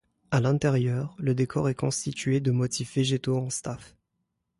À 0.31 0.41
l'intérieur, 0.41 1.15
le 1.19 1.35
décor 1.35 1.69
est 1.69 1.75
constitué 1.75 2.39
de 2.39 2.49
motifs 2.49 2.95
végétaux 2.95 3.37
en 3.37 3.51
staff. 3.51 3.95